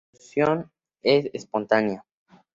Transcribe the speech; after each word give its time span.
Su 0.13 0.17
resolución 0.39 0.71
es 1.03 1.29
espontánea. 1.31 2.03